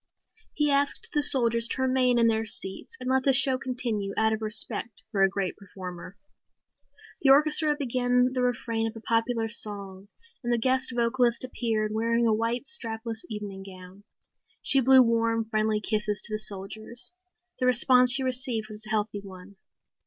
[0.55, 4.33] He asked the soldiers to remain in their seats and let the show continue out
[4.33, 6.17] of respect for a great performer.
[7.21, 10.07] The orchestra began the refrain of a popular song
[10.43, 14.03] and the guest vocalist appeared wearing a white strapless evening gown.
[14.63, 17.13] She blew warm, friendly kisses to the soldiers.
[17.59, 19.57] The response she received was a healthy one.